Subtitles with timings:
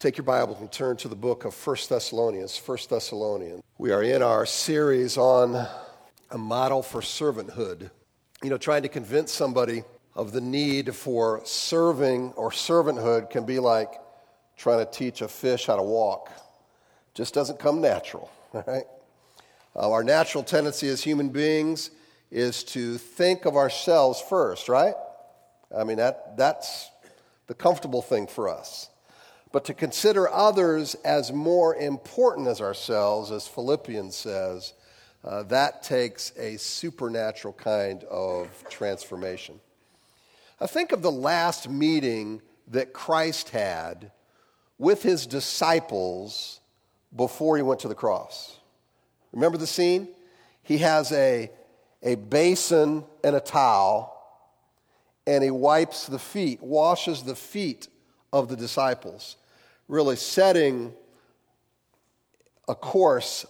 [0.00, 2.56] Take your Bible and turn to the book of 1 Thessalonians.
[2.56, 3.64] 1 Thessalonians.
[3.78, 5.66] We are in our series on
[6.30, 7.90] a model for servanthood.
[8.40, 9.82] You know, trying to convince somebody
[10.14, 13.90] of the need for serving or servanthood can be like
[14.56, 16.30] trying to teach a fish how to walk.
[17.12, 18.84] Just doesn't come natural, right?
[19.74, 21.90] Uh, our natural tendency as human beings
[22.30, 24.94] is to think of ourselves first, right?
[25.76, 26.88] I mean, that, that's
[27.48, 28.90] the comfortable thing for us
[29.52, 34.74] but to consider others as more important as ourselves, as Philippians says,
[35.24, 39.58] uh, that takes a supernatural kind of transformation.
[40.60, 44.10] I think of the last meeting that Christ had
[44.76, 46.60] with his disciples
[47.14, 48.56] before he went to the cross.
[49.32, 50.08] Remember the scene?
[50.62, 51.50] He has a,
[52.02, 54.14] a basin and a towel,
[55.26, 57.88] and he wipes the feet, washes the feet
[58.32, 59.36] of the disciples,
[59.88, 60.92] really setting
[62.68, 63.46] a course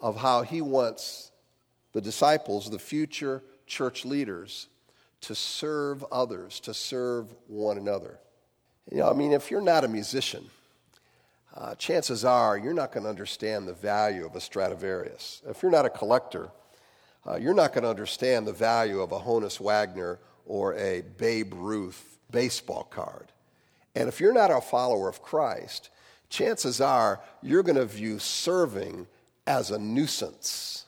[0.00, 1.30] of how he wants
[1.92, 4.68] the disciples, the future church leaders,
[5.22, 8.18] to serve others, to serve one another.
[8.90, 10.44] You know, I mean, if you're not a musician,
[11.54, 15.42] uh, chances are you're not going to understand the value of a Stradivarius.
[15.48, 16.50] If you're not a collector,
[17.26, 21.54] uh, you're not going to understand the value of a Honus Wagner or a Babe
[21.54, 23.32] Ruth baseball card.
[23.96, 25.88] And if you're not a follower of Christ,
[26.28, 29.06] chances are you're going to view serving
[29.46, 30.84] as a nuisance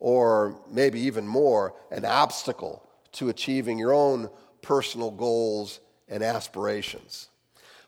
[0.00, 4.30] or maybe even more, an obstacle to achieving your own
[4.62, 7.28] personal goals and aspirations.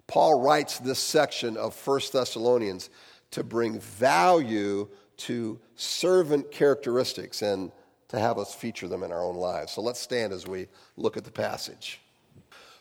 [0.06, 2.90] Paul writes this section of 1 Thessalonians
[3.32, 7.72] to bring value to servant characteristics and
[8.08, 9.72] to have us feature them in our own lives.
[9.72, 12.00] So let's stand as we look at the passage.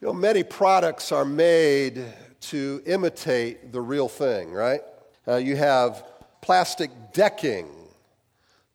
[0.00, 2.04] You know, many products are made
[2.40, 4.80] to imitate the real thing, right?
[5.26, 6.04] Uh, you have
[6.42, 7.68] plastic decking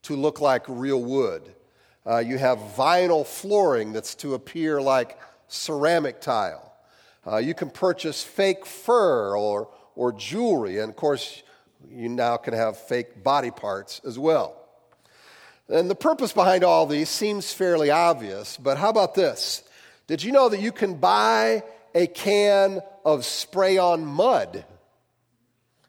[0.03, 1.43] to look like real wood.
[2.07, 5.19] Uh, you have vinyl flooring that's to appear like
[5.49, 6.73] ceramic tile.
[7.27, 11.43] Uh, you can purchase fake fur or, or jewelry, and of course,
[11.91, 14.55] you now can have fake body parts as well.
[15.67, 19.63] And the purpose behind all these seems fairly obvious, but how about this?
[20.09, 21.61] Did you know that you can buy
[21.93, 24.65] a can of spray on mud?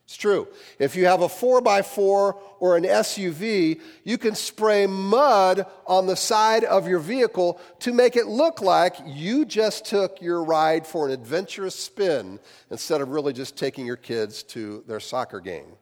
[0.04, 0.46] It's true.
[0.78, 6.64] If you have a 4x4 or an SUV, you can spray mud on the side
[6.64, 11.14] of your vehicle to make it look like you just took your ride for an
[11.14, 15.72] adventurous spin instead of really just taking your kids to their soccer game.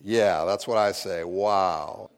[0.00, 1.24] Yeah, that's what I say.
[1.24, 2.08] Wow.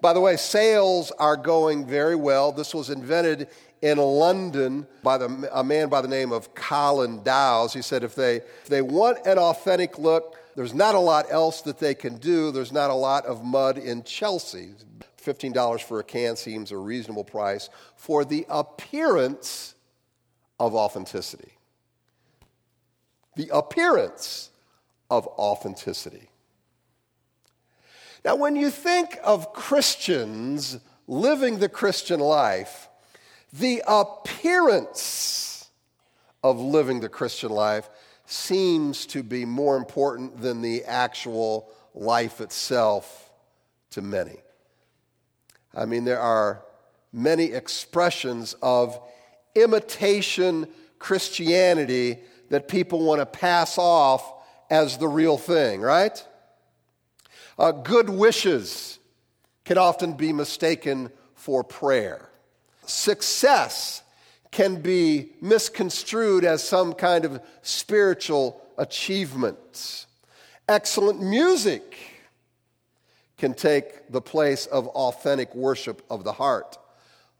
[0.00, 2.52] By the way, sales are going very well.
[2.52, 3.48] This was invented
[3.82, 7.72] in London by the, a man by the name of Colin Dowes.
[7.72, 11.60] He said if they, if they want an authentic look, there's not a lot else
[11.62, 12.50] that they can do.
[12.50, 14.70] There's not a lot of mud in Chelsea.
[15.22, 19.74] $15 for a can seems a reasonable price for the appearance
[20.58, 21.52] of authenticity.
[23.36, 24.50] The appearance
[25.10, 26.30] of authenticity.
[28.24, 32.88] Now, when you think of Christians living the Christian life,
[33.58, 35.68] the appearance
[36.42, 37.88] of living the Christian life
[38.26, 43.30] seems to be more important than the actual life itself
[43.90, 44.36] to many.
[45.74, 46.62] I mean, there are
[47.12, 49.00] many expressions of
[49.54, 50.66] imitation
[50.98, 52.18] Christianity
[52.50, 54.32] that people want to pass off
[54.70, 56.24] as the real thing, right?
[57.58, 58.98] Uh, good wishes
[59.64, 62.28] can often be mistaken for prayer
[62.86, 64.02] success
[64.50, 70.06] can be misconstrued as some kind of spiritual achievement.
[70.68, 71.96] Excellent music
[73.36, 76.78] can take the place of authentic worship of the heart.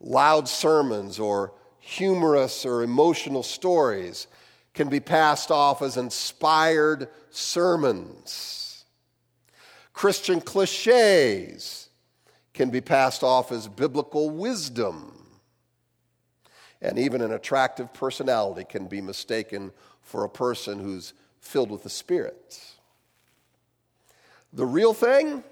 [0.00, 4.26] Loud sermons or humorous or emotional stories
[4.74, 8.84] can be passed off as inspired sermons.
[9.94, 11.88] Christian cliches
[12.52, 15.15] can be passed off as biblical wisdom.
[16.82, 21.90] And even an attractive personality can be mistaken for a person who's filled with the
[21.90, 22.60] Spirit.
[24.52, 25.42] The real thing?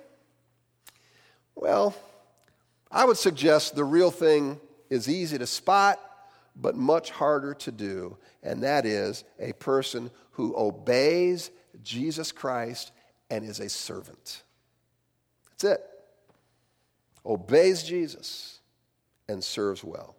[1.55, 1.95] Well,
[2.91, 4.61] I would suggest the real thing
[4.91, 6.01] is easy to spot,
[6.57, 11.51] but much harder to do, and that is a person who obeys
[11.83, 12.93] Jesus Christ
[13.31, 14.43] and is a servant.
[15.51, 15.91] That's it.
[17.27, 18.61] Obeys Jesus
[19.29, 20.15] and serves well.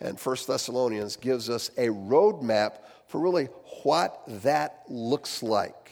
[0.00, 2.78] And First Thessalonians gives us a roadmap
[3.08, 3.46] for really
[3.82, 5.90] what that looks like.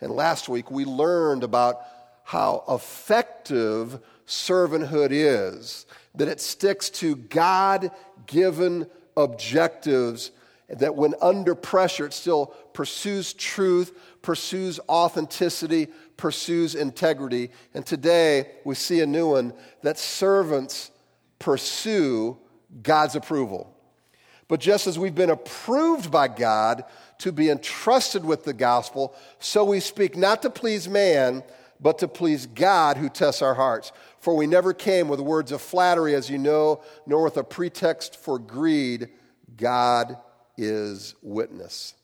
[0.00, 1.80] And last week we learned about
[2.24, 7.90] how effective servanthood is, that it sticks to God
[8.26, 8.86] given
[9.16, 10.30] objectives,
[10.68, 13.92] that when under pressure, it still pursues truth,
[14.22, 17.50] pursues authenticity, pursues integrity.
[17.74, 20.90] And today we see a new one that servants
[21.38, 22.38] pursue
[22.82, 23.74] God's approval.
[24.48, 26.84] But just as we've been approved by God
[27.18, 31.42] to be entrusted with the gospel, so we speak not to please man,
[31.80, 33.92] but to please God who tests our hearts.
[34.20, 38.16] For we never came with words of flattery, as you know, nor with a pretext
[38.16, 39.08] for greed.
[39.56, 40.16] God
[40.56, 41.94] is witness.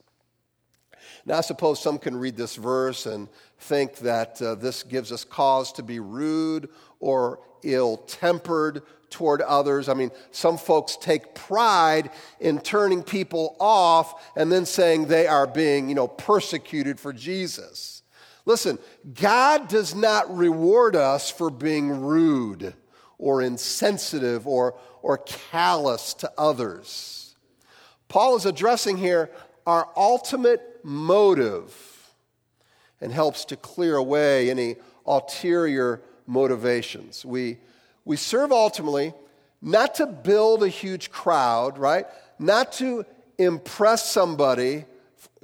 [1.26, 3.28] Now, I suppose some can read this verse and
[3.58, 9.88] think that uh, this gives us cause to be rude or ill tempered toward others.
[9.88, 15.46] I mean, some folks take pride in turning people off and then saying they are
[15.46, 18.02] being, you know, persecuted for Jesus.
[18.46, 18.78] Listen,
[19.14, 22.74] God does not reward us for being rude
[23.18, 27.36] or insensitive or, or callous to others.
[28.08, 29.30] Paul is addressing here
[29.66, 32.12] our ultimate motive
[33.00, 34.76] and helps to clear away any
[35.06, 37.24] ulterior motivations.
[37.24, 37.58] We,
[38.10, 39.14] we serve ultimately
[39.62, 42.06] not to build a huge crowd, right?
[42.40, 43.06] Not to
[43.38, 44.84] impress somebody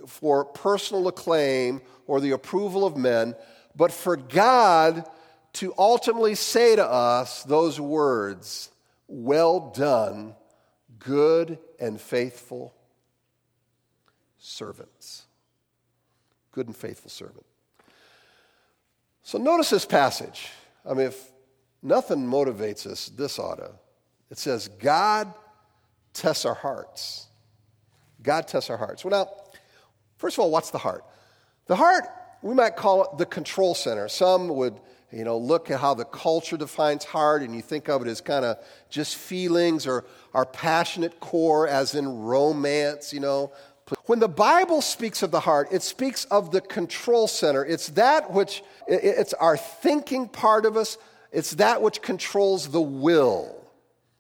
[0.09, 3.37] for personal acclaim or the approval of men,
[3.77, 5.09] but for God
[5.53, 8.69] to ultimately say to us those words
[9.07, 10.35] Well done,
[10.99, 12.75] good and faithful
[14.39, 15.23] servants.
[16.51, 17.47] Good and faithful servant.
[19.23, 20.49] So notice this passage.
[20.85, 21.31] I mean, if
[21.83, 23.71] nothing motivates us, this ought to.
[24.31, 25.33] It says, God
[26.13, 27.27] tests our hearts.
[28.23, 29.05] God tests our hearts.
[29.05, 29.33] Well, now,
[30.17, 31.05] first of all, what's the heart?
[31.67, 32.05] The heart,
[32.43, 34.09] we might call it the control center.
[34.09, 34.79] Some would,
[35.13, 38.21] you know, look at how the culture defines heart, and you think of it as
[38.21, 38.59] kind of
[38.91, 43.53] just feelings or our passionate core, as in romance, you know.
[44.07, 47.65] When the Bible speaks of the heart, it speaks of the control center.
[47.65, 50.99] It's that which, it's our thinking part of us,
[51.33, 53.55] it's that which controls the will.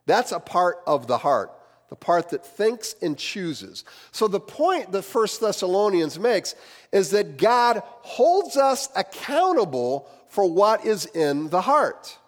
[0.06, 1.50] That's a part of the heart
[1.88, 3.85] the part that thinks and chooses.
[4.11, 6.55] So the point that First Thessalonians makes
[6.93, 12.19] is that God holds us accountable for what is in the heart.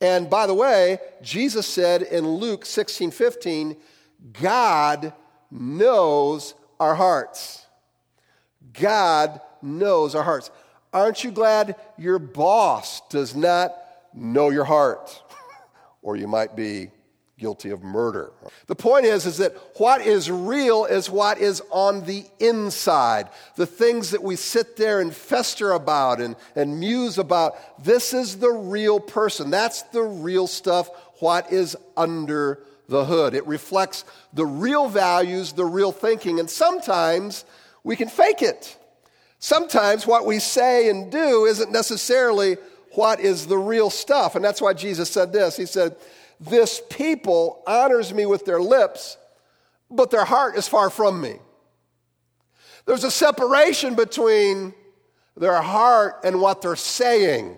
[0.00, 3.76] And by the way, Jesus said in Luke 16 15,
[4.40, 5.12] God
[5.50, 7.66] knows our hearts.
[8.72, 10.50] God knows our hearts.
[10.92, 13.76] Aren't you glad your boss does not
[14.20, 15.22] know your heart?
[16.02, 16.90] or you might be
[17.38, 18.32] guilty of murder.
[18.66, 23.28] The point is, is that what is real is what is on the inside.
[23.56, 27.82] The things that we sit there and fester about and, and muse about.
[27.82, 29.50] This is the real person.
[29.50, 33.34] That's the real stuff, what is under the hood.
[33.34, 37.44] It reflects the real values, the real thinking, and sometimes
[37.84, 38.76] we can fake it.
[39.38, 42.56] Sometimes what we say and do isn't necessarily
[42.98, 44.34] what is the real stuff.
[44.34, 45.56] And that's why Jesus said this.
[45.56, 45.94] He said,
[46.40, 49.16] this people honors me with their lips,
[49.88, 51.36] but their heart is far from me.
[52.86, 54.74] There's a separation between
[55.36, 57.56] their heart and what they're saying.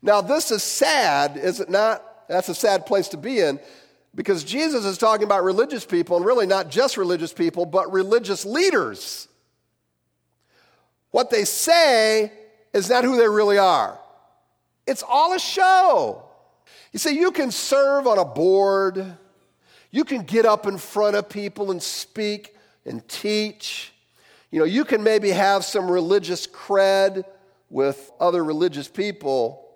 [0.00, 2.02] Now, this is sad, is it not?
[2.28, 3.60] That's a sad place to be in
[4.14, 8.46] because Jesus is talking about religious people, and really not just religious people, but religious
[8.46, 9.28] leaders.
[11.10, 12.32] What they say
[12.76, 13.98] is not who they really are,
[14.86, 16.22] it's all a show.
[16.92, 19.16] You see, you can serve on a board,
[19.90, 22.54] you can get up in front of people and speak
[22.84, 23.92] and teach.
[24.50, 27.24] You You know, you can maybe have some religious cred
[27.68, 29.68] with other religious people,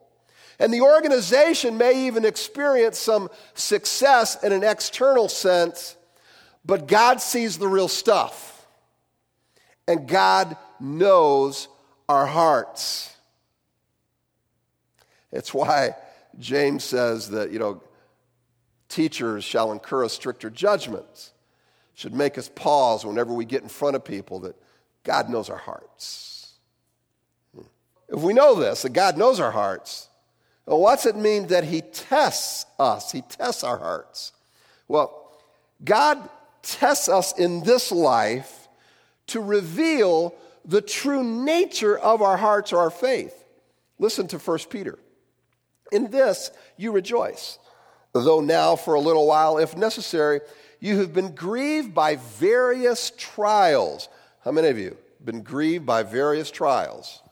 [0.59, 5.97] and the organization may even experience some success in an external sense,
[6.65, 8.67] but God sees the real stuff.
[9.87, 11.69] And God knows
[12.11, 13.15] our hearts.
[15.31, 15.95] It's why
[16.41, 17.83] James says that, you know,
[18.89, 21.31] teachers shall incur a stricter judgment.
[21.95, 24.57] Should make us pause whenever we get in front of people that
[25.05, 26.55] God knows our hearts.
[28.09, 30.09] If we know this, that God knows our hearts,
[30.67, 33.13] well, what's it mean that He tests us?
[33.13, 34.33] He tests our hearts.
[34.89, 35.31] Well,
[35.85, 36.29] God
[36.63, 38.69] tests us in this life
[39.29, 43.35] to reveal the true nature of our hearts or our faith.
[43.99, 44.99] Listen to 1 Peter.
[45.93, 47.59] In this you rejoice,
[48.13, 50.41] though now for a little while, if necessary,
[50.79, 54.09] you have been grieved by various trials.
[54.45, 57.23] How many of you been grieved by various trials?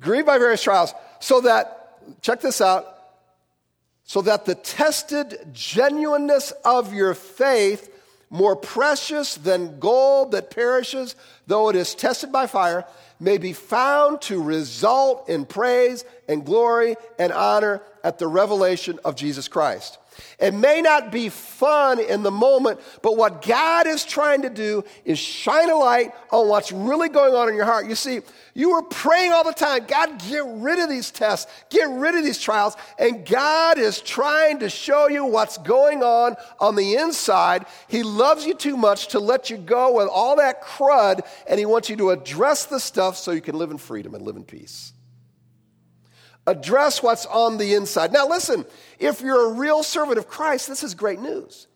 [0.00, 2.86] Grieved by various trials, so that, check this out,
[4.04, 7.90] so that the tested genuineness of your faith,
[8.34, 11.14] more precious than gold that perishes,
[11.46, 12.84] though it is tested by fire,
[13.20, 19.14] may be found to result in praise and glory and honor at the revelation of
[19.14, 19.98] Jesus Christ.
[20.38, 24.84] It may not be fun in the moment, but what God is trying to do
[25.04, 27.86] is shine a light on what's really going on in your heart.
[27.86, 28.20] You see,
[28.54, 32.24] you were praying all the time, God, get rid of these tests, get rid of
[32.24, 37.66] these trials, and God is trying to show you what's going on on the inside.
[37.88, 41.66] He loves you too much to let you go with all that crud, and He
[41.66, 44.44] wants you to address the stuff so you can live in freedom and live in
[44.44, 44.93] peace.
[46.46, 48.12] Address what's on the inside.
[48.12, 48.66] Now, listen,
[48.98, 51.68] if you're a real servant of Christ, this is great news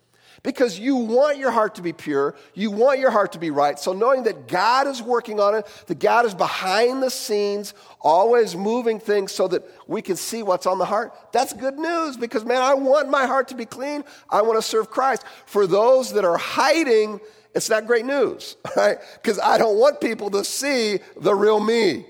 [0.43, 3.79] because you want your heart to be pure, you want your heart to be right.
[3.79, 8.55] So, knowing that God is working on it, that God is behind the scenes, always
[8.55, 12.45] moving things so that we can see what's on the heart, that's good news because,
[12.45, 14.05] man, I want my heart to be clean.
[14.31, 15.25] I want to serve Christ.
[15.47, 17.21] For those that are hiding,
[17.55, 18.99] it's not great news, right?
[19.15, 22.07] Because I don't want people to see the real me.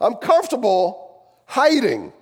[0.00, 2.12] I'm comfortable hiding.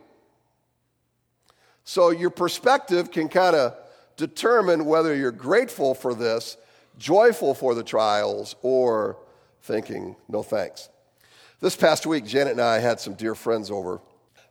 [1.84, 3.74] So your perspective can kind of
[4.16, 6.56] determine whether you're grateful for this,
[6.98, 9.16] joyful for the trials, or
[9.62, 10.88] thinking, no thanks.
[11.60, 14.00] This past week, Janet and I had some dear friends over.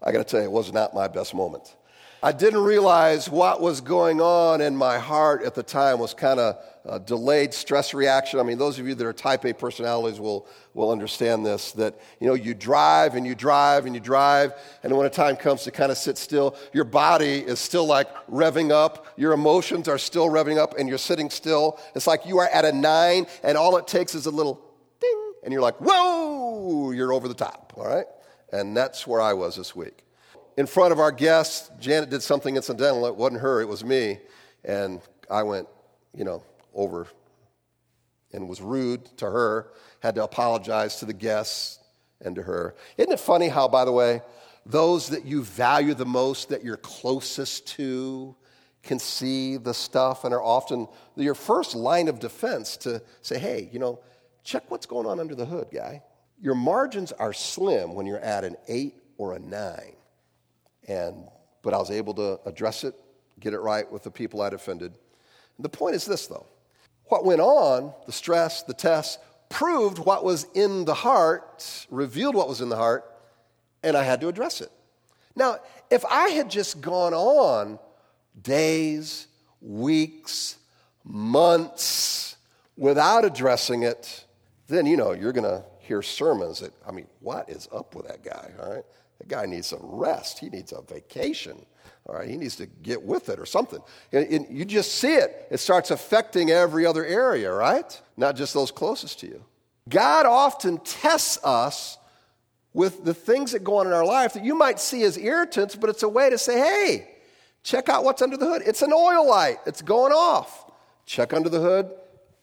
[0.01, 1.75] I got to tell you, it was not my best moment.
[2.23, 6.39] I didn't realize what was going on in my heart at the time was kind
[6.39, 8.39] of a delayed stress reaction.
[8.39, 12.00] I mean, those of you that are type A personalities will, will understand this that,
[12.19, 15.63] you know, you drive and you drive and you drive, and when a time comes
[15.63, 19.97] to kind of sit still, your body is still like revving up, your emotions are
[19.97, 21.79] still revving up, and you're sitting still.
[21.95, 24.61] It's like you are at a nine, and all it takes is a little
[25.00, 28.05] ding, and you're like, whoa, you're over the top, all right?
[28.51, 30.03] And that's where I was this week
[30.57, 33.05] in front of our guests, Janet did something incidental.
[33.05, 34.19] It wasn't her, it was me.
[34.63, 35.67] And I went,
[36.15, 37.07] you know, over
[38.33, 41.79] and was rude to her, had to apologize to the guests
[42.21, 42.75] and to her.
[42.97, 44.21] Isn't it funny how, by the way,
[44.65, 48.35] those that you value the most, that you're closest to,
[48.83, 53.69] can see the stuff and are often your first line of defense to say, hey,
[53.71, 53.99] you know,
[54.43, 56.01] check what's going on under the hood, guy.
[56.41, 59.95] Your margins are slim when you're at an eight or a nine.
[60.87, 61.27] And,
[61.61, 62.95] but I was able to address it,
[63.39, 64.97] get it right with the people I'd offended.
[65.59, 66.47] The point is this, though.
[67.11, 72.47] What went on, the stress, the test, proved what was in the heart, revealed what
[72.47, 73.03] was in the heart,
[73.83, 74.71] and I had to address it.
[75.35, 75.57] Now,
[75.89, 77.79] if I had just gone on
[78.41, 79.27] days,
[79.59, 80.55] weeks,
[81.03, 82.37] months
[82.77, 84.23] without addressing it,
[84.69, 88.07] then you know you're going to hear sermons that, I mean, what is up with
[88.07, 88.85] that guy, all right?
[89.17, 90.39] That guy needs some rest.
[90.39, 91.65] He needs a vacation.
[92.08, 93.79] All right, he needs to get with it or something.
[94.12, 95.48] And, and you just see it.
[95.51, 98.01] It starts affecting every other area, right?
[98.17, 99.43] Not just those closest to you.
[99.88, 101.98] God often tests us
[102.74, 105.75] with the things that go on in our life that you might see as irritants,
[105.75, 107.10] but it's a way to say, hey,
[107.63, 108.62] check out what's under the hood.
[108.65, 110.72] It's an oil light, it's going off.
[111.05, 111.91] Check under the hood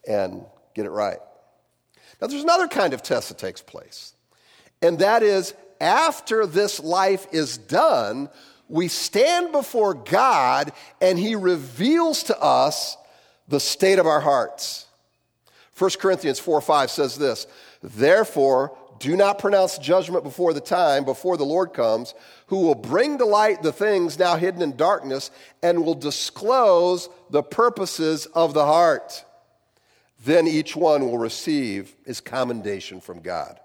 [0.06, 1.18] and get it right.
[2.20, 4.14] Now, there's another kind of test that takes place,
[4.82, 8.28] and that is after this life is done,
[8.68, 12.96] we stand before God and He reveals to us
[13.48, 14.86] the state of our hearts.
[15.76, 17.46] 1 Corinthians 4 5 says this
[17.82, 22.14] Therefore, do not pronounce judgment before the time, before the Lord comes,
[22.48, 25.30] who will bring to light the things now hidden in darkness
[25.62, 29.24] and will disclose the purposes of the heart.
[30.24, 33.60] then each one will receive his commendation from God.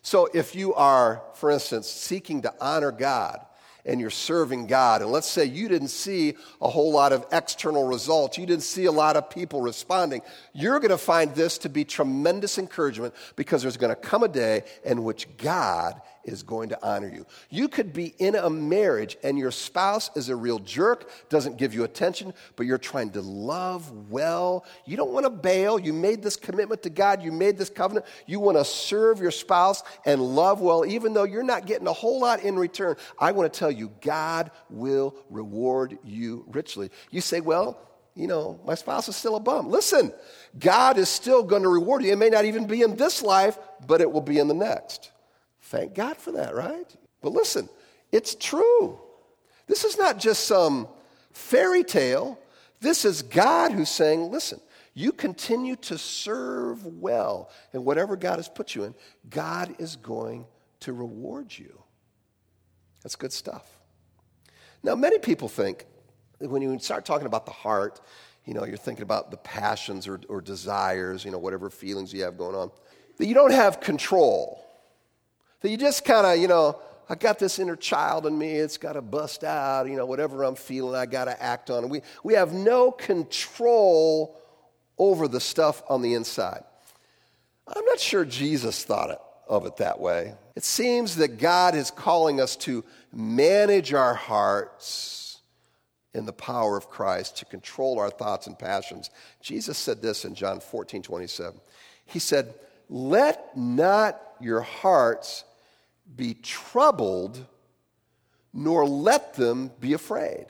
[0.00, 3.44] So if you are, for instance, seeking to honor God,
[3.84, 7.84] and you're serving God, and let's say you didn't see a whole lot of external
[7.84, 10.22] results, you didn't see a lot of people responding,
[10.52, 14.28] you're going to find this to be tremendous encouragement because there's going to come a
[14.28, 17.26] day in which God is going to honor you.
[17.48, 21.74] You could be in a marriage and your spouse is a real jerk, doesn't give
[21.74, 24.64] you attention, but you're trying to love well.
[24.84, 25.78] You don't want to bail.
[25.78, 28.06] You made this commitment to God, you made this covenant.
[28.26, 31.92] You want to serve your spouse and love well, even though you're not getting a
[31.92, 32.96] whole lot in return.
[33.18, 36.90] I want to tell you, God will reward you richly.
[37.10, 39.70] You say, well, you know, my spouse is still a bum.
[39.70, 40.12] Listen,
[40.58, 42.12] God is still going to reward you.
[42.12, 45.12] It may not even be in this life, but it will be in the next.
[45.70, 46.96] Thank God for that, right?
[47.22, 47.68] But listen,
[48.10, 48.98] it's true.
[49.68, 50.88] This is not just some
[51.30, 52.40] fairy tale.
[52.80, 54.60] This is God who's saying, listen,
[54.94, 58.96] you continue to serve well in whatever God has put you in,
[59.28, 60.44] God is going
[60.80, 61.80] to reward you.
[63.04, 63.64] That's good stuff.
[64.82, 65.86] Now, many people think
[66.40, 68.00] when you start talking about the heart,
[68.44, 72.24] you know, you're thinking about the passions or, or desires, you know, whatever feelings you
[72.24, 72.72] have going on,
[73.18, 74.66] that you don't have control.
[75.60, 78.78] That you just kind of, you know, I got this inner child in me, it's
[78.78, 81.88] got to bust out, you know, whatever I'm feeling, I got to act on.
[81.88, 84.40] We, we have no control
[84.96, 86.62] over the stuff on the inside.
[87.66, 90.34] I'm not sure Jesus thought it, of it that way.
[90.54, 95.40] It seems that God is calling us to manage our hearts
[96.14, 99.10] in the power of Christ, to control our thoughts and passions.
[99.40, 101.60] Jesus said this in John 14 27.
[102.06, 102.54] He said,
[102.88, 105.44] Let not your hearts
[106.14, 107.44] be troubled,
[108.52, 110.46] nor let them be afraid.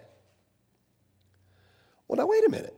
[2.08, 2.76] Well, now, wait a minute.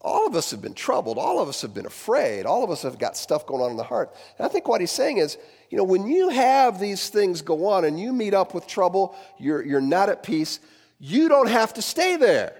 [0.00, 1.18] All of us have been troubled.
[1.18, 2.46] All of us have been afraid.
[2.46, 4.14] All of us have got stuff going on in the heart.
[4.38, 5.38] And I think what he's saying is,
[5.70, 9.16] you know, when you have these things go on and you meet up with trouble,
[9.38, 10.60] you're, you're not at peace,
[11.00, 12.54] you don't have to stay there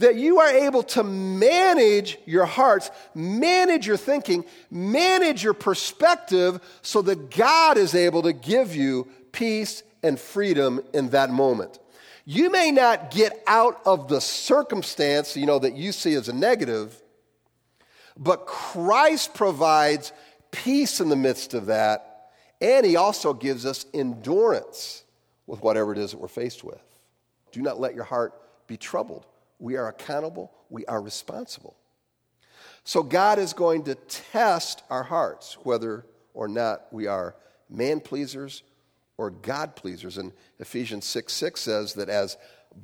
[0.00, 7.02] that you are able to manage your hearts, manage your thinking, manage your perspective so
[7.02, 11.78] that God is able to give you peace and freedom in that moment.
[12.24, 16.34] You may not get out of the circumstance, you know, that you see as a
[16.34, 16.98] negative,
[18.16, 20.12] but Christ provides
[20.50, 22.30] peace in the midst of that,
[22.62, 25.04] and he also gives us endurance
[25.46, 26.80] with whatever it is that we're faced with.
[27.52, 28.32] Do not let your heart
[28.66, 29.26] be troubled.
[29.60, 31.76] We are accountable, we are responsible.
[32.82, 37.36] So God is going to test our hearts, whether or not we are
[37.68, 38.62] man pleasers
[39.18, 40.18] or God pleasers.
[40.18, 42.36] And Ephesians 6 6 says that as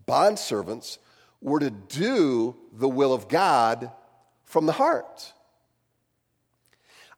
[0.07, 0.99] bondservants,
[1.41, 3.91] we're to do the will of God
[4.45, 5.33] from the heart.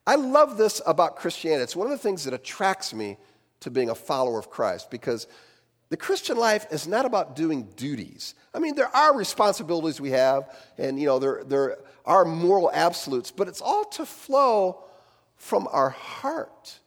[0.06, 1.62] I love this about Christianity.
[1.64, 3.18] It's one of the things that attracts me
[3.60, 5.26] to being a follower of Christ because
[5.90, 8.34] the Christian life is not about doing duties.
[8.52, 13.30] I mean, there are responsibilities we have, and you know, there, there are moral absolutes,
[13.30, 14.84] but it's all to flow
[15.36, 16.78] from our heart.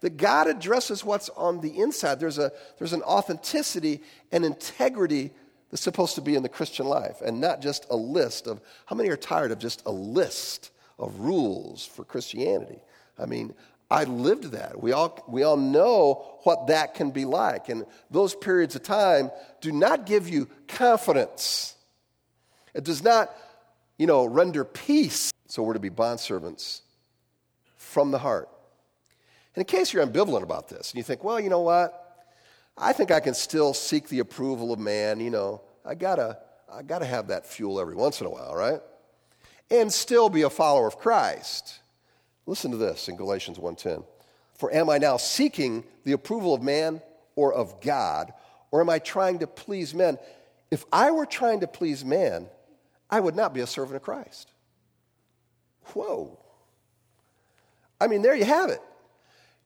[0.00, 2.20] That God addresses what's on the inside.
[2.20, 5.30] There's, a, there's an authenticity and integrity
[5.70, 8.94] that's supposed to be in the Christian life, and not just a list of how
[8.94, 12.80] many are tired of just a list of rules for Christianity?
[13.18, 13.54] I mean,
[13.92, 14.82] I lived that.
[14.82, 17.68] We all, we all know what that can be like.
[17.68, 21.74] And those periods of time do not give you confidence.
[22.72, 23.30] It does not,
[23.98, 25.30] you know, render peace.
[25.46, 26.80] So we're to be bondservants
[27.76, 28.48] from the heart.
[29.54, 31.98] And in case you're ambivalent about this and you think, well, you know what?
[32.78, 35.20] I think I can still seek the approval of man.
[35.20, 36.38] You know, I gotta,
[36.72, 38.80] I gotta have that fuel every once in a while, right?
[39.70, 41.81] And still be a follower of Christ.
[42.52, 44.04] Listen to this in Galatians 1:10.
[44.52, 47.00] For am I now seeking the approval of man
[47.34, 48.34] or of God,
[48.70, 50.18] or am I trying to please men?
[50.70, 52.50] If I were trying to please man,
[53.08, 54.52] I would not be a servant of Christ.
[55.94, 56.38] Whoa.
[57.98, 58.82] I mean, there you have it.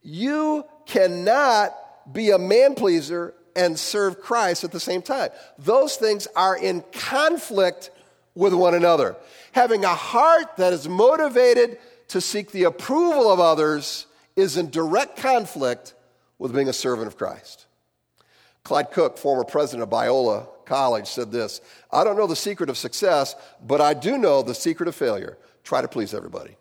[0.01, 1.75] You cannot
[2.13, 5.31] be a man pleaser and serve Christ at the same time.
[5.59, 7.91] Those things are in conflict
[8.37, 9.17] with one another.
[9.51, 15.17] Having a heart that is motivated to seek the approval of others is in direct
[15.17, 15.95] conflict
[16.39, 17.67] with being a servant of Christ.
[18.65, 22.77] Clyde Cook, former president of Biola College, said this I don't know the secret of
[22.77, 25.39] success, but I do know the secret of failure.
[25.65, 26.57] Try to please everybody.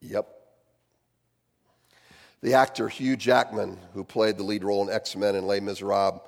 [0.00, 0.28] Yep.
[2.42, 6.20] The actor Hugh Jackman, who played the lead role in X Men and Les Miserables,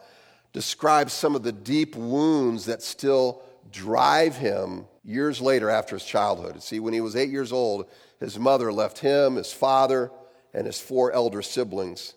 [0.55, 6.63] describes some of the deep wounds that still drive him years later after his childhood.
[6.63, 7.87] See, when he was eight years old,
[8.21, 10.11] his mother left him, his father,
[10.53, 12.15] and his four elder siblings.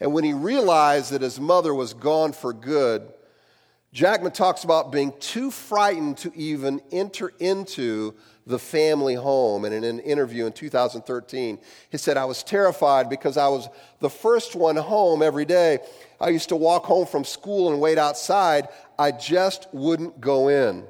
[0.00, 3.12] And when he realized that his mother was gone for good,
[3.94, 9.64] Jackman talks about being too frightened to even enter into the family home.
[9.64, 13.68] And in an interview in 2013, he said, I was terrified because I was
[14.00, 15.78] the first one home every day.
[16.20, 18.66] I used to walk home from school and wait outside.
[18.98, 20.84] I just wouldn't go in.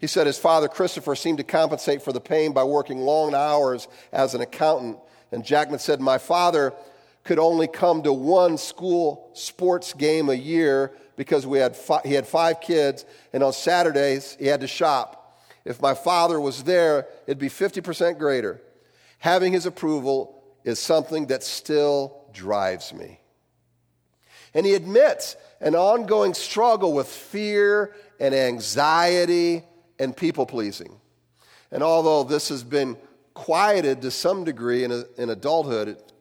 [0.00, 3.86] He said his father, Christopher, seemed to compensate for the pain by working long hours
[4.12, 4.98] as an accountant.
[5.30, 6.72] And Jackman said, My father
[7.22, 12.14] could only come to one school sports game a year because we had fi- he
[12.14, 15.18] had five kids, and on Saturdays he had to shop.
[15.64, 18.60] If my father was there, it'd be 50% greater.
[19.18, 23.20] Having his approval is something that still drives me.
[24.54, 29.64] And he admits an ongoing struggle with fear and anxiety
[29.98, 31.00] and people pleasing.
[31.70, 32.96] And although this has been
[33.34, 36.12] quieted to some degree in, a, in adulthood, it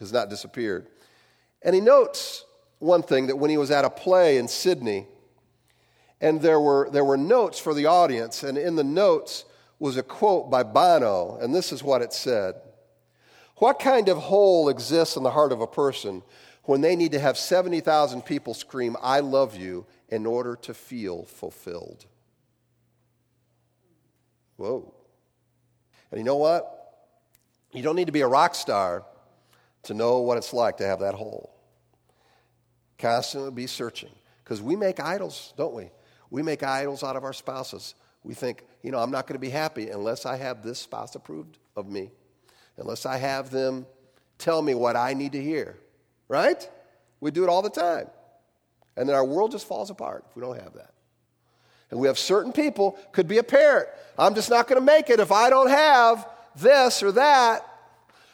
[0.00, 0.86] has not disappeared.
[1.62, 2.44] And he notes
[2.78, 5.06] one thing that when he was at a play in Sydney,
[6.20, 9.44] and there were, there were notes for the audience, and in the notes
[9.78, 12.56] was a quote by Bono, and this is what it said
[13.56, 16.22] What kind of hole exists in the heart of a person
[16.64, 21.24] when they need to have 70,000 people scream, I love you, in order to feel
[21.24, 22.04] fulfilled?
[24.56, 24.92] Whoa.
[26.10, 26.74] And you know what?
[27.72, 29.04] You don't need to be a rock star
[29.84, 31.57] to know what it's like to have that hole.
[32.98, 34.10] Constantly be searching.
[34.42, 35.90] Because we make idols, don't we?
[36.30, 37.94] We make idols out of our spouses.
[38.24, 41.14] We think, you know, I'm not going to be happy unless I have this spouse
[41.14, 42.10] approved of me,
[42.76, 43.86] unless I have them
[44.38, 45.78] tell me what I need to hear,
[46.28, 46.68] right?
[47.20, 48.08] We do it all the time.
[48.96, 50.92] And then our world just falls apart if we don't have that.
[51.90, 53.88] And we have certain people, could be a parent.
[54.18, 57.64] I'm just not going to make it if I don't have this or that.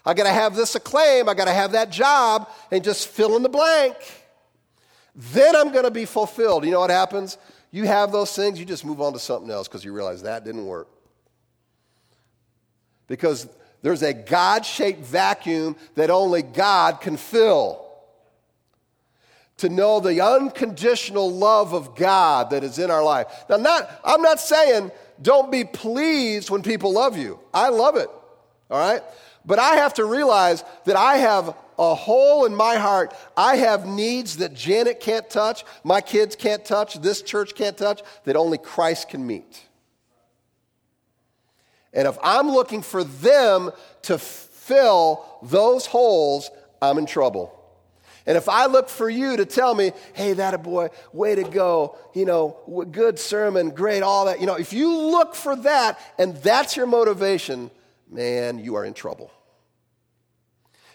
[0.04, 3.36] I got to have this acclaim, I got to have that job, and just fill
[3.36, 3.96] in the blank.
[5.14, 6.64] Then I'm going to be fulfilled.
[6.64, 7.38] You know what happens?
[7.70, 10.44] You have those things, you just move on to something else because you realize that
[10.44, 10.88] didn't work.
[13.06, 13.48] Because
[13.82, 17.84] there's a God shaped vacuum that only God can fill.
[19.58, 23.26] To know the unconditional love of God that is in our life.
[23.48, 27.38] Now, not, I'm not saying don't be pleased when people love you.
[27.52, 28.08] I love it,
[28.70, 29.02] all right?
[29.46, 33.14] But I have to realize that I have a hole in my heart.
[33.36, 38.02] I have needs that Janet can't touch, my kids can't touch, this church can't touch,
[38.24, 39.64] that only Christ can meet.
[41.92, 43.70] And if I'm looking for them
[44.02, 47.60] to fill those holes, I'm in trouble.
[48.26, 51.44] And if I look for you to tell me, hey, that a boy, way to
[51.44, 56.00] go, you know, good sermon, great, all that, you know, if you look for that
[56.18, 57.70] and that's your motivation,
[58.14, 59.30] man, you are in trouble.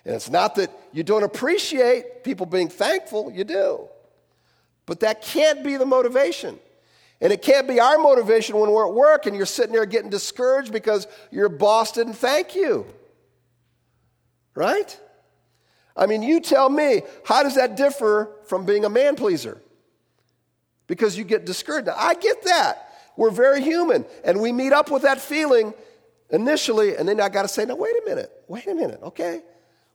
[0.06, 3.88] And it's not that you don't appreciate people being thankful, you do.
[4.86, 6.58] But that can't be the motivation.
[7.22, 10.10] And it can't be our motivation when we're at work and you're sitting there getting
[10.10, 12.88] discouraged because your boss didn't thank you.
[14.56, 14.98] Right?
[15.96, 19.62] I mean, you tell me, how does that differ from being a man pleaser?
[20.88, 21.88] Because you get discouraged.
[21.88, 22.86] Now, I get that.
[23.18, 25.74] We're very human, and we meet up with that feeling
[26.30, 29.42] initially, and then I got to say, now, wait a minute, wait a minute, okay?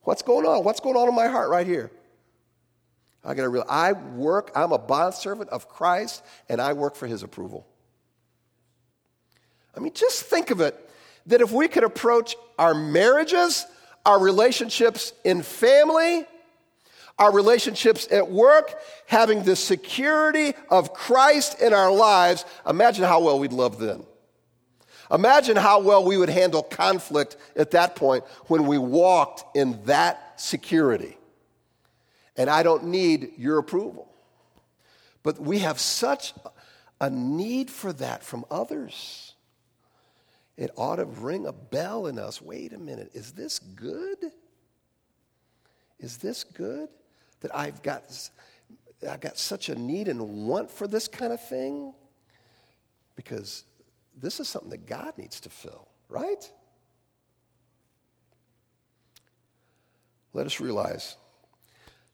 [0.03, 0.65] What's going on?
[0.65, 1.91] What's going on in my heart right here?
[3.25, 7.07] I got to realize I work, I'm a bondservant of Christ, and I work for
[7.07, 7.67] his approval.
[9.77, 10.79] I mean, just think of it
[11.27, 13.67] that if we could approach our marriages,
[14.05, 16.27] our relationships in family,
[17.19, 18.75] our relationships at work,
[19.07, 24.05] having the security of Christ in our lives, imagine how well we'd love then.
[25.11, 30.41] Imagine how well we would handle conflict at that point when we walked in that
[30.41, 31.17] security.
[32.37, 34.11] And I don't need your approval.
[35.23, 36.35] But we have such
[37.01, 39.35] a need for that from others.
[40.57, 42.41] It ought to ring a bell in us.
[42.41, 44.19] Wait a minute, is this good?
[45.99, 46.89] Is this good?
[47.41, 48.05] That I've got,
[49.09, 51.93] I've got such a need and want for this kind of thing?
[53.17, 53.65] Because
[54.21, 56.51] this is something that God needs to fill, right?
[60.33, 61.17] Let us realize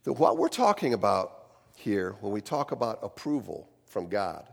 [0.04, 1.36] that what we're talking about
[1.76, 4.46] here when we talk about approval from God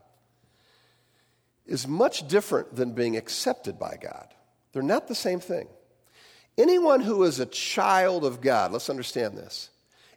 [1.66, 4.34] is much different than being accepted by God.
[4.72, 5.68] They're not the same thing.
[6.58, 9.70] Anyone who is a child of God, let's understand this,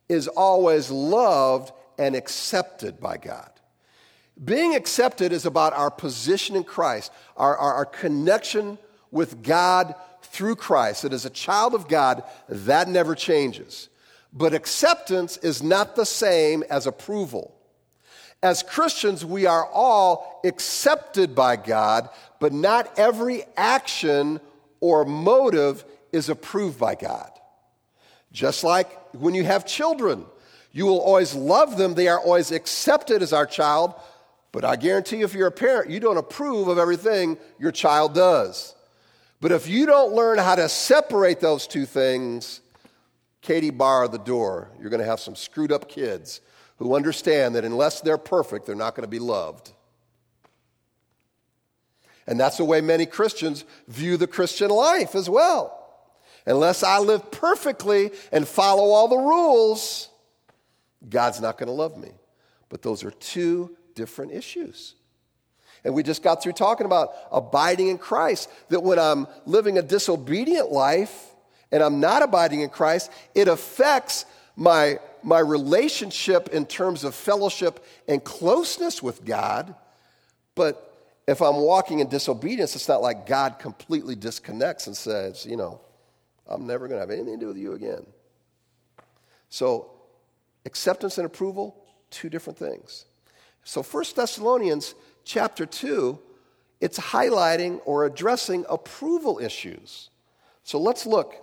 [0.08, 3.50] is always loved and accepted by God.
[4.42, 8.78] Being accepted is about our position in Christ, our, our, our connection
[9.10, 11.02] with God through Christ.
[11.02, 13.88] That as a child of God, that never changes.
[14.32, 17.54] But acceptance is not the same as approval.
[18.42, 24.40] As Christians, we are all accepted by God, but not every action
[24.80, 27.30] or motive is approved by God.
[28.32, 30.24] Just like when you have children,
[30.72, 33.94] you will always love them, they are always accepted as our child,
[34.52, 38.74] but I guarantee if you're a parent, you don't approve of everything your child does.
[39.40, 42.60] But if you don't learn how to separate those two things,
[43.40, 46.40] Katie bar the door, you're going to have some screwed up kids
[46.76, 49.72] who understand that unless they're perfect, they're not going to be loved.
[52.26, 55.76] And that's the way many Christians view the Christian life as well.
[56.46, 60.08] Unless I live perfectly and follow all the rules,
[61.08, 62.10] God's not going to love me.
[62.68, 64.94] But those are two different issues.
[65.84, 69.82] And we just got through talking about abiding in Christ, that when I'm living a
[69.82, 71.34] disobedient life
[71.70, 74.24] and I'm not abiding in Christ, it affects
[74.56, 79.74] my my relationship in terms of fellowship and closeness with God.
[80.54, 80.86] But
[81.26, 85.82] if I'm walking in disobedience, it's not like God completely disconnects and says, you know,
[86.46, 88.06] I'm never going to have anything to do with you again.
[89.50, 89.90] So,
[90.64, 93.04] acceptance and approval, two different things.
[93.70, 96.18] So, 1 Thessalonians chapter 2,
[96.80, 100.10] it's highlighting or addressing approval issues.
[100.64, 101.36] So, let's look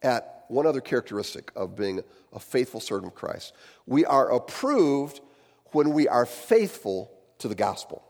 [0.00, 3.54] at one other characteristic of being a faithful servant of Christ.
[3.86, 5.20] We are approved
[5.72, 8.04] when we are faithful to the gospel.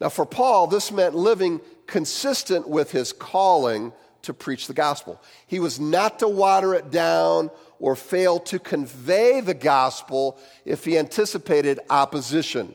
[0.00, 5.22] Now, for Paul, this meant living consistent with his calling to preach the gospel.
[5.46, 10.98] He was not to water it down or fail to convey the gospel if he
[10.98, 12.74] anticipated opposition.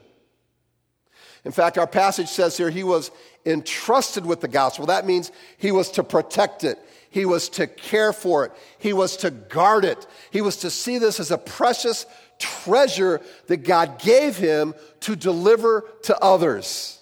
[1.43, 3.11] In fact, our passage says here he was
[3.45, 4.85] entrusted with the gospel.
[4.85, 6.77] That means he was to protect it,
[7.09, 8.53] he was to care for it.
[8.77, 10.07] He was to guard it.
[10.31, 12.05] He was to see this as a precious
[12.39, 16.99] treasure that God gave him to deliver to others.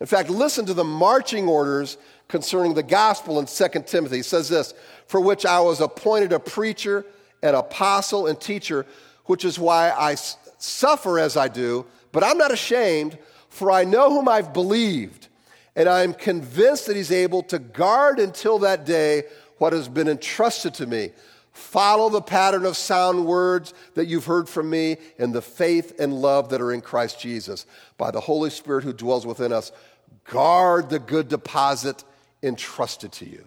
[0.00, 4.18] In fact, listen to the marching orders concerning the gospel in 2 Timothy.
[4.18, 4.74] It says this
[5.06, 7.04] For which I was appointed a preacher,
[7.42, 8.86] an apostle, and teacher,
[9.26, 10.16] which is why I
[10.58, 15.26] suffer as I do, but I'm not ashamed, for I know whom I've believed
[15.76, 19.24] and I am convinced that He's able to guard until that day
[19.58, 21.10] what has been entrusted to me.
[21.52, 26.14] Follow the pattern of sound words that you've heard from me and the faith and
[26.14, 27.66] love that are in Christ Jesus.
[27.96, 29.72] By the Holy Spirit who dwells within us,
[30.24, 32.04] guard the good deposit
[32.42, 33.44] entrusted to you.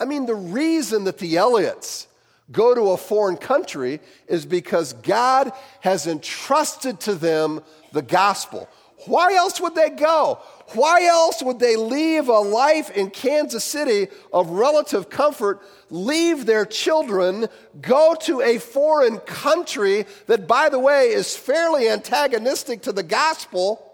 [0.00, 2.08] I mean, the reason that the Elliots
[2.50, 7.60] go to a foreign country is because God has entrusted to them
[7.92, 8.68] the gospel.
[9.06, 10.40] Why else would they go?
[10.74, 16.64] Why else would they leave a life in Kansas City of relative comfort, leave their
[16.66, 17.48] children,
[17.80, 23.86] go to a foreign country that, by the way, is fairly antagonistic to the gospel?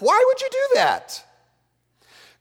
[0.00, 1.24] Why would you do that?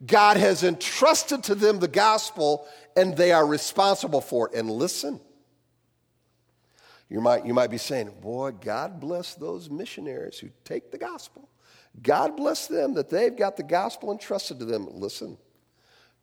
[0.05, 2.67] God has entrusted to them the gospel
[2.97, 4.55] and they are responsible for it.
[4.55, 5.21] And listen,
[7.07, 11.47] you might, you might be saying, Boy, God bless those missionaries who take the gospel
[12.01, 14.87] God bless them that they've got the gospel entrusted to them.
[14.91, 15.37] Listen,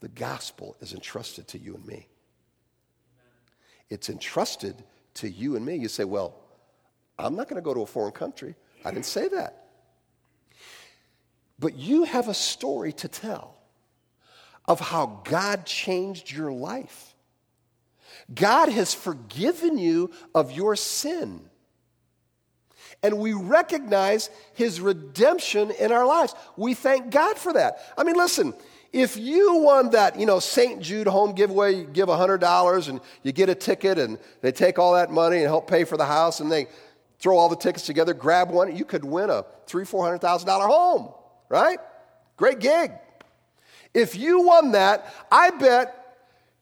[0.00, 2.06] the gospel is entrusted to you and me.
[3.90, 4.84] It's entrusted
[5.14, 5.76] to you and me.
[5.76, 6.36] You say, well,
[7.18, 8.54] I'm not going to go to a foreign country.
[8.84, 9.66] I didn't say that.
[11.58, 13.53] But you have a story to tell
[14.66, 17.14] of how God changed your life.
[18.34, 21.48] God has forgiven you of your sin
[23.04, 26.34] and we recognize his redemption in our lives.
[26.56, 27.78] We thank God for that.
[27.98, 28.54] I mean, listen,
[28.94, 30.80] if you won that, you know, St.
[30.80, 34.94] Jude home giveaway, you give $100 and you get a ticket and they take all
[34.94, 36.66] that money and help pay for the house and they
[37.18, 41.12] throw all the tickets together, grab one, you could win a three, $400,000 home,
[41.50, 41.78] right?
[42.38, 42.90] Great gig.
[43.94, 46.00] If you won that, I bet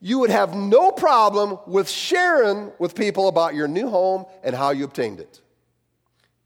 [0.00, 4.70] you would have no problem with sharing with people about your new home and how
[4.70, 5.40] you obtained it.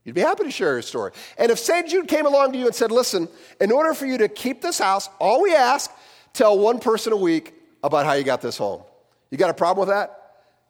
[0.04, 1.10] You'd be happy to share your story.
[1.36, 1.88] And if St.
[1.88, 3.28] Jude came along to you and said, listen,
[3.60, 5.90] in order for you to keep this house, all we ask,
[6.32, 8.82] tell one person a week about how you got this home.
[9.30, 10.12] You got a problem with that?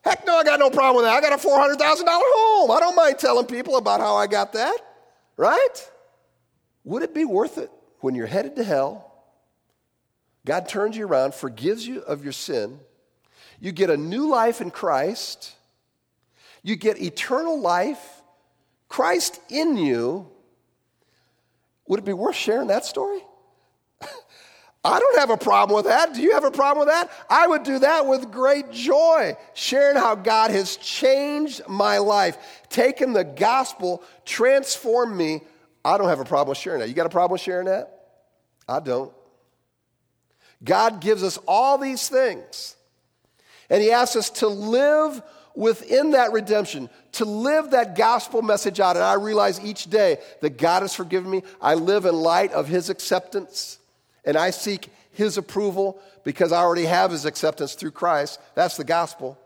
[0.02, 1.12] Heck no, I got no problem with that.
[1.12, 2.70] I got a $400,000 home.
[2.70, 4.78] I don't mind telling people about how I got that,
[5.36, 5.90] right?
[6.84, 9.05] Would it be worth it when you're headed to hell?
[10.46, 12.80] God turns you around, forgives you of your sin.
[13.60, 15.54] You get a new life in Christ.
[16.62, 18.16] You get eternal life
[18.88, 20.28] Christ in you,
[21.88, 23.20] Would it be worth sharing that story?
[24.84, 26.14] I don't have a problem with that.
[26.14, 27.10] Do you have a problem with that?
[27.28, 33.12] I would do that with great joy, sharing how God has changed my life, taken
[33.12, 35.42] the gospel, transformed me.
[35.84, 36.88] I don't have a problem with sharing that.
[36.88, 37.92] You got a problem with sharing that?
[38.68, 39.12] I don't.
[40.64, 42.76] God gives us all these things,
[43.70, 45.22] and He asks us to live
[45.54, 48.96] within that redemption, to live that gospel message out.
[48.96, 51.42] And I realize each day that God has forgiven me.
[51.62, 53.78] I live in light of His acceptance
[54.26, 58.38] and I seek his approval because I already have his acceptance through Christ.
[58.54, 59.38] That's the gospel.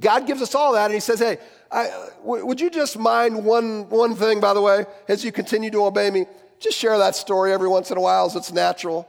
[0.00, 1.38] God gives us all that, and he says, Hey,
[1.70, 5.84] I, would you just mind one, one thing, by the way, as you continue to
[5.84, 6.26] obey me?
[6.58, 9.08] Just share that story every once in a while as it's natural.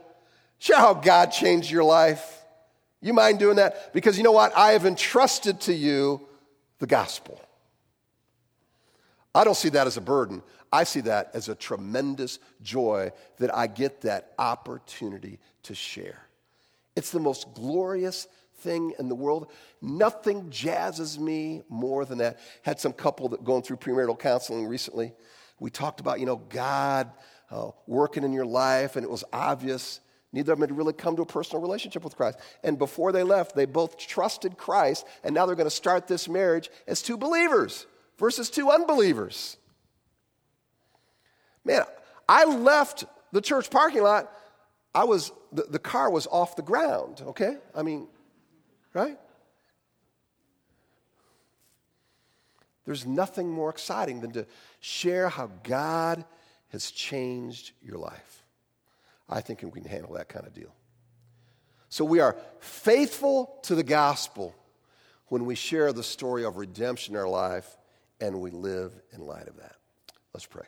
[0.65, 2.43] Share how God changed your life.
[2.99, 3.93] You mind doing that?
[3.93, 4.51] Because you know what?
[4.58, 6.28] I have entrusted to you
[6.80, 7.39] the gospel.
[9.36, 10.41] I don't see that as a burden.
[10.73, 16.25] I see that as a tremendous joy that I get that opportunity to share.
[16.95, 18.28] It's the most glorious
[18.62, 19.51] thing in the world.
[19.84, 22.39] Nothing jazzes me more than that.
[22.63, 25.13] Had some couple that going through premarital counseling recently.
[25.60, 27.12] We talked about, you know, God
[27.51, 29.99] uh, working in your life, and it was obvious.
[30.33, 32.39] Neither of them had really come to a personal relationship with Christ.
[32.63, 36.27] And before they left, they both trusted Christ, and now they're going to start this
[36.27, 37.85] marriage as two believers
[38.17, 39.57] versus two unbelievers.
[41.63, 41.83] Man,
[42.27, 44.31] I left the church parking lot.
[44.93, 47.57] I was, the, the car was off the ground, okay?
[47.73, 48.07] I mean,
[48.93, 49.17] right?
[52.85, 54.45] There's nothing more exciting than to
[54.79, 56.23] share how God
[56.69, 58.44] has changed your life.
[59.29, 60.73] I think we can handle that kind of deal.
[61.89, 64.55] So we are faithful to the gospel
[65.27, 67.77] when we share the story of redemption in our life
[68.19, 69.75] and we live in light of that.
[70.33, 70.65] Let's pray.